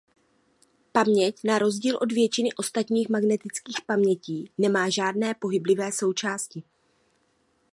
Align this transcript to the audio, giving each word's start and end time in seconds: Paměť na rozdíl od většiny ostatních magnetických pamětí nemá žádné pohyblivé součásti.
Paměť 0.91 1.39
na 1.43 1.59
rozdíl 1.59 1.97
od 2.01 2.11
většiny 2.11 2.53
ostatních 2.53 3.09
magnetických 3.09 3.77
pamětí 3.87 4.51
nemá 4.57 4.89
žádné 4.89 5.33
pohyblivé 5.35 5.91
součásti. 5.91 6.63